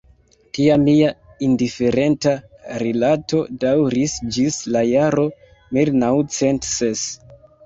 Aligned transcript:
Tia 0.57 0.75
mia 0.83 1.09
indiferenta 1.47 2.33
rilato 2.85 3.43
daŭris 3.65 4.17
ĝis 4.39 4.59
la 4.77 4.83
jaro 4.93 5.27
mil 5.79 5.93
naŭcent 6.07 6.69
ses. 6.73 7.07